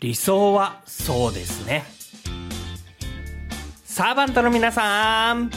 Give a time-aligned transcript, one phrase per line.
[0.00, 1.82] 理想はそうですね。
[3.84, 5.50] サーバントの皆さん。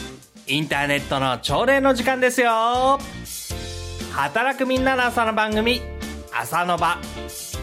[0.48, 2.98] インターネットの朝礼の時間ですよ。
[4.10, 5.80] 働くみんなの朝の番組
[6.36, 6.98] 朝の場。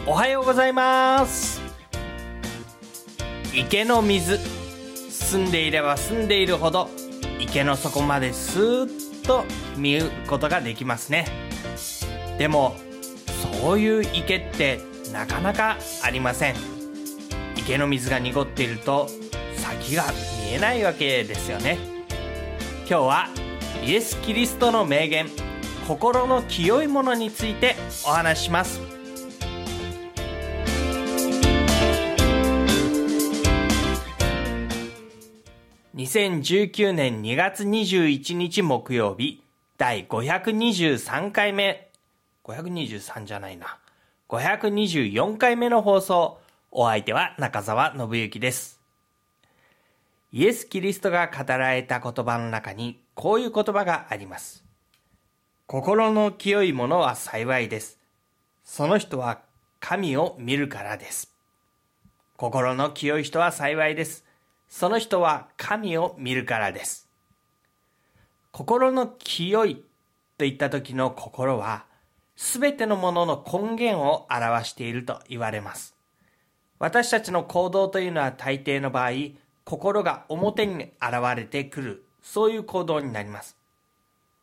[0.06, 1.60] おはようございます。
[3.54, 4.38] 池の水。
[5.10, 6.88] 澄んでいれば澄んでいるほど
[7.38, 9.44] 池の底までスーッと
[9.76, 11.26] 見ることができますね。
[12.38, 12.74] でも
[13.62, 16.54] そういう池ってなかなかありません。
[17.56, 19.08] 池の水が濁っていると
[19.56, 20.04] 先が
[20.44, 21.78] 見えないわけですよね。
[22.88, 23.28] 今日は
[23.84, 25.28] イエス・キリストの名言
[25.86, 28.80] 心の清いものについてお話しします。
[35.96, 39.42] 2019年2月21日木曜日
[39.76, 41.90] 第523回目。
[42.44, 43.78] 523じゃないな。
[44.30, 46.38] 524回目の放送。
[46.70, 48.78] お相手は中澤信之です。
[50.30, 54.64] イエス・キリストが語られた言葉の中にこういう言葉があります。
[55.66, 57.98] 心の清いものは幸いです。
[58.62, 59.40] その人は
[59.80, 61.34] 神を見るからです。
[62.36, 64.24] 心の清い人は幸いです。
[64.68, 67.08] その人は神を見るからです。
[68.52, 69.84] 心の清い
[70.38, 71.89] といった時の心は、
[72.42, 75.94] すべてのものの根源を表していると言われます。
[76.78, 79.10] 私たちの行動というのは大抵の場合、
[79.64, 83.58] 心が表に現れてくる、そういう行動になります。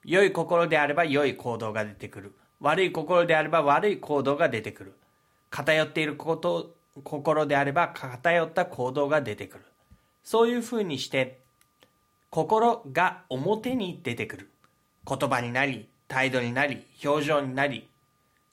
[0.06, 2.36] 良い心であれば良い行動が出てくる。
[2.62, 4.94] 悪い心であれば悪い行動が出てくる。
[5.50, 9.64] 偏っていること、心であれば偏った行動が出てくる。
[10.24, 11.40] そういうふうにして
[12.30, 14.52] 心が表に出てくる
[15.08, 17.88] 言葉になり態度になり表情になり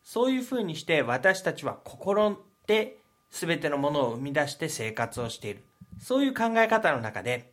[0.02, 2.98] そういうふうにして私たちは心で
[3.30, 5.60] 全てのものを生み出して生活をしている
[6.00, 7.50] そういう考え方の中で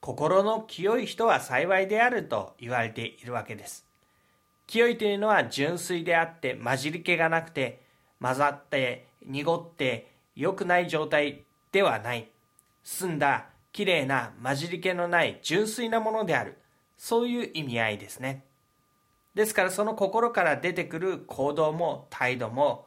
[0.00, 3.86] 心の清い人は幸いであると言われているわけです
[4.66, 7.80] 清いというのは純粋であって混じり気がなくて
[8.20, 12.28] 混ざって濁って良くない状態ではない
[12.86, 16.56] 澄んだ、綺麗な、混じり気のない純粋なものである。
[16.96, 18.44] そういう意味合いですね。
[19.36, 22.86] ですからその心から出てくる行動も態度も、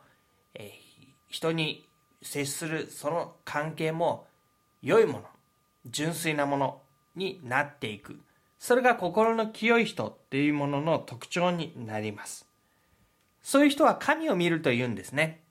[0.55, 0.71] え、
[1.27, 1.87] 人に
[2.23, 4.25] 接するその関係も
[4.81, 5.23] 良いもの、
[5.85, 6.81] 純粋なもの
[7.15, 8.19] になっていく。
[8.57, 12.47] それが心の清い人っていうものの特徴になります。
[13.43, 15.43] そういう人は神を見るというんですね。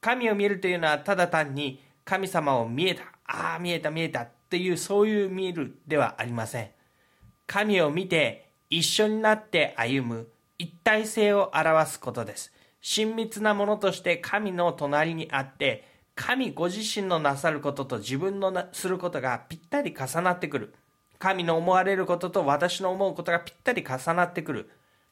[0.00, 6.70] 神を見るというのはただ単に神様を見えた、ああ、見えた見えたっていうそういう見るではありません。
[7.48, 8.43] 神を見て
[8.76, 12.52] 一緒になって歩む一体性を表すことです。
[12.80, 15.84] 親密なものとして神の隣にあって、
[16.16, 20.74] 神ご自身のなさることと自分のなすることがぴったり重なってくる。
[21.20, 24.68] 神の思われることと私の思うことがぴったり重なってくる。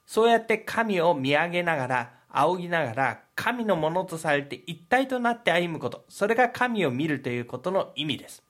[0.07, 8.43] そうやって神を見上げながら、仰ぎながら神のものとされて一体となって歩むこと、それが神を見るということの意味です。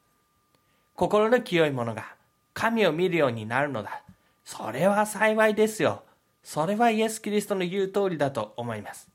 [0.95, 2.15] 心の清い者が
[2.55, 4.03] 神を見るようになるのだ。
[4.45, 6.03] それは幸いですよ。
[6.43, 9.09] それはイエス・キリストの言う通りだと思います。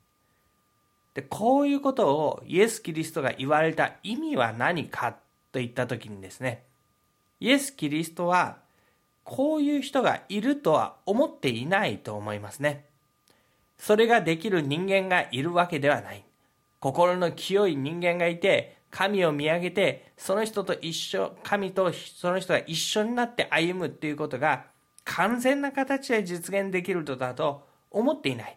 [1.14, 5.16] で、こういうことをイエス・キリストが言われた意味は何か
[5.52, 6.64] といったときにですね、
[7.40, 8.58] イエス・キリストは
[9.24, 12.86] こういう人がいるとは思っていないと思いますね。
[13.78, 16.24] それができる人間がいるわけではない。
[16.80, 24.64] 心の清い人間がいて、神を見上げて、その人と一緒、神とその人が一緒になって歩むっていうことが
[25.08, 28.56] 完全な形で実現できるとだと思っていない。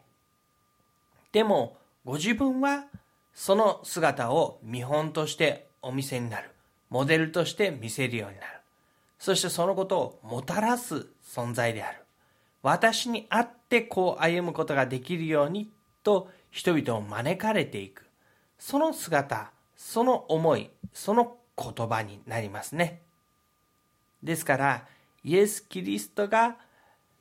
[1.31, 2.85] でも、ご自分は
[3.34, 6.51] その姿を見本としてお見せになる。
[6.89, 8.59] モデルとして見せるようになる。
[9.17, 12.00] そしてそのことをもたらす存在である。
[12.62, 15.71] 私に会ってこう歩むことができるように
[16.03, 18.06] と人々を招かれていく。
[18.59, 23.01] その姿、その思い、その言葉になりますね。
[24.21, 24.86] ですから、
[25.23, 26.57] イエス・キリストが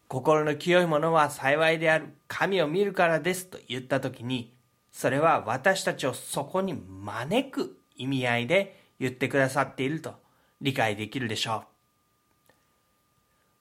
[0.09, 4.53] 心の清いものは幸いである神を見るからですと言ったときに、
[4.91, 10.15] それは私たちをそこに招く意味合いで言ってくださっていると
[10.61, 11.71] 理解できるでしょう。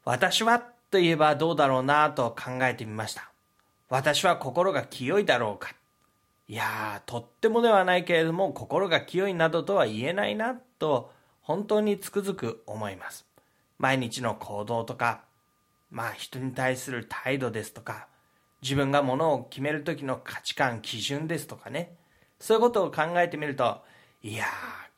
[0.05, 3.31] 私はといえばどうだろうなと考えてみました。
[3.89, 5.73] 私は心が清いだろうか。
[6.47, 11.11] いやー、とってもではないけれども、心が清いなどとは言えないなと、
[11.41, 13.28] 本当につくづく思います。
[13.79, 15.21] 毎日の行動とか、
[15.89, 18.07] まあ人に対する態度ですとか、
[18.61, 21.95] 自分がものを決める時の価値観、基準ですとかね、
[22.39, 23.81] そういうことを考えてみると、
[24.21, 24.47] いやー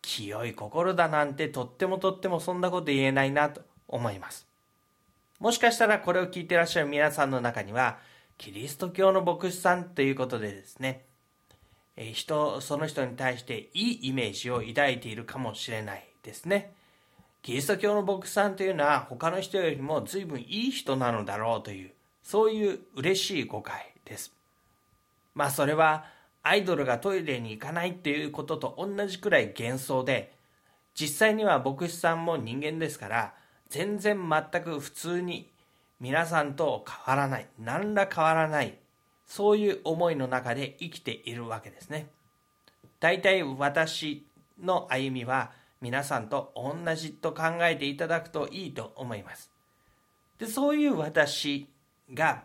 [0.02, 4.48] 清い心だなんてとってもとってもそんなこと言えないなと思います。
[5.40, 8.00] もしかしたらこれを聞いてらっしゃる皆さんの中には
[8.38, 11.06] キリスト教の牧師さんということでですね。
[11.96, 16.74] え人その人に対していいイメージを抱いているかもしれないですね。
[17.42, 21.92] キリスト教の牧師さんというのは他の人よりも随分いい人なのだろうという
[22.22, 24.32] そういう嬉しい誤解です。
[25.34, 26.06] まあそれは
[26.44, 30.34] アイドルがトイレに行かないっていうことと同じくらい幻想で
[30.94, 33.34] 実際には牧師さんも人間ですから
[33.70, 35.50] 全然全く普通に
[36.00, 38.78] 皆さんと変わらない何ら変わらない
[39.26, 42.10] そういう思いの中で生きているわけですね。
[43.00, 44.28] 大体私
[44.62, 45.52] の歩みは
[45.82, 49.52] 皆さんと同じと考えていただくといいと思います
[50.38, 51.68] でそういう私
[52.14, 52.44] が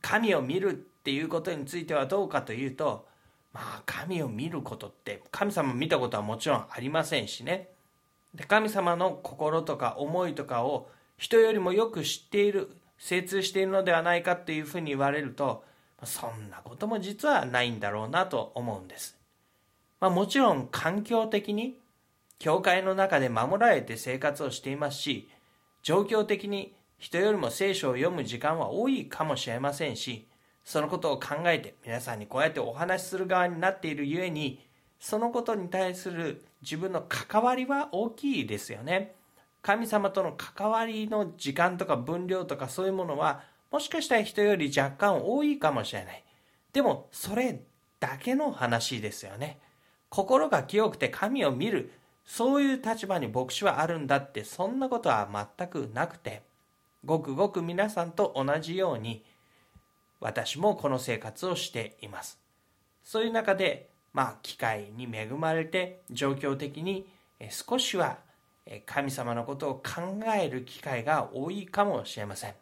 [0.00, 3.06] 神を見るっていうことについてはどうかというと
[3.52, 7.70] まあ神を見ることって神様見たことはもちろんありませんしね
[8.34, 15.64] で神様の心とか思いとかを人よりもよく知っている精通しているのではないかというふうに言われると
[16.04, 19.18] そんなことも実はないんだろうなと思うんです。
[20.00, 21.76] まあ、もちろん環境的に
[22.38, 25.28] 教会の中で守られて生活をしていますし
[25.82, 30.26] 状況的に人よりも聖書を読む時間は多いかもしれませんし
[30.64, 34.60] そのことを考えて皆さんにこうやってお話しする側になっているゆえに
[35.00, 39.14] そのことに対する自分の関わりは大きいですよね。
[39.62, 46.24] 神様との関わりの時間とか分量とかそういうものはもしかしたら人より若干多いかもしれない。
[46.72, 47.62] でもそれ
[48.00, 49.58] だけの話ですよね。
[50.10, 51.92] 心が清くて神を見る
[52.28, 56.42] そういう立場に牧師はあるんだってそんなことは全くなくて
[57.02, 59.24] ごくごく皆さんと同じように
[60.20, 62.38] 私もこの生活をしています。
[63.02, 67.08] そういう中でまあ機会に恵まれて状況的に
[67.48, 68.18] 少しは
[68.84, 72.54] 神様のことを考える機会が多いかもしれません。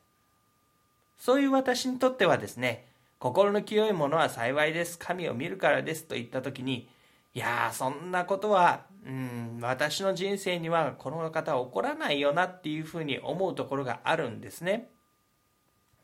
[1.19, 2.87] そういう私にとってはですね、
[3.19, 4.97] 心の清いものは幸いです。
[4.97, 6.89] 神を見るからですと言った時に、
[7.37, 14.88] いや、そんなことは、うん、私の人生にはこの方は起こらないよなっていうふうに思うところがあるんですね。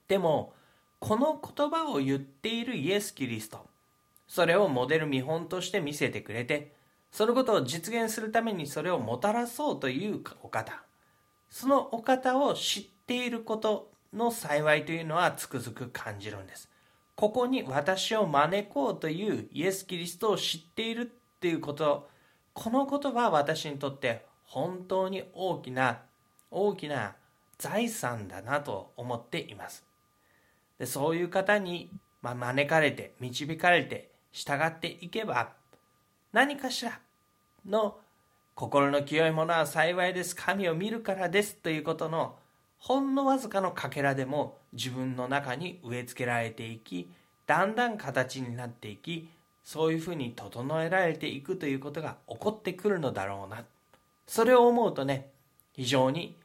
[0.08, 0.52] でも、
[1.00, 3.66] この言葉を言っているイエス・キリスト、
[4.28, 6.74] それをモデル見本として見せてくれて、
[7.10, 10.84] そのことを実現するためにそれをもたらそうというお方、
[11.48, 16.68] そのお方を知っていることの幸いというのはつくづく感じるんです。
[17.14, 21.10] ここに私を招こうというイエス・キリストを知っている
[21.42, 22.08] っていうこと、
[22.54, 26.02] このことは私にとって本当に大きな
[26.52, 27.16] 大きな
[27.58, 29.84] 財産だなと思っています。
[30.78, 31.90] でそういう方に、
[32.22, 35.50] ま招かれて導かれて従っていけば
[36.32, 37.00] 何かしら
[37.68, 37.98] の
[38.54, 42.36] 心の清いものは幸いです神を見るからですということの
[42.78, 47.10] ほんのわずかのかけらでも自分の中に植え付けられていき
[47.48, 49.28] だんだん形になっていき
[49.62, 53.64] そういうふうに整えられていくということが起こってくるのだろうな
[54.26, 55.30] それを思うとね
[55.72, 56.36] 非常に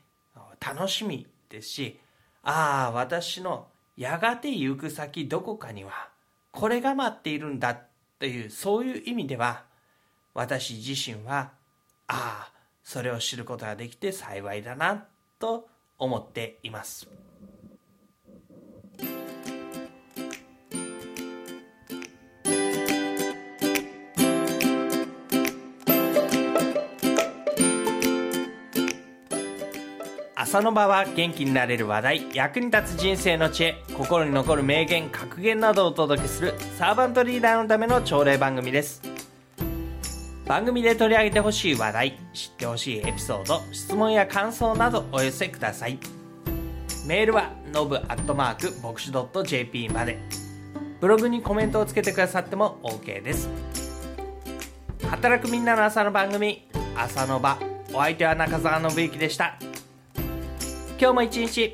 [0.60, 2.00] 楽しみですし
[2.44, 6.10] ああ私のやがて行く先どこかには
[6.52, 7.80] これが待っているんだ
[8.20, 9.64] というそういう意味では
[10.34, 11.52] 私自身は
[12.08, 12.52] ああ
[12.84, 15.06] それを知ることができて幸いだな
[15.40, 17.27] と思っています。
[30.48, 39.02] 朝の場は元気になれる話題役に立つ人生の知恵心に残る名言格言などをお届けするサーバントリーダーのための朝礼番組です。
[40.46, 46.00] 番組で取り上げてほしい話題知ってほしいエピソード質問や感想などお寄せください。
[47.06, 50.18] メールはのぶアットマーク牧師 .jp まで。
[51.02, 53.50] ブログにコメントをつけてくださっても OK です。
[55.10, 57.60] 働くみんなの朝の番組朝の場。
[57.94, 59.60] お相手は中澤信之でした。
[61.00, 61.74] 今日も一日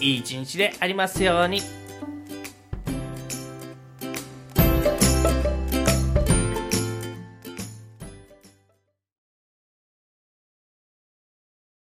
[0.00, 1.81] いい一日でありますように。